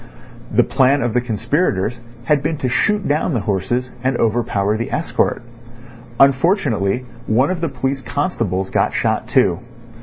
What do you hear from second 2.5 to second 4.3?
to shoot down the horses and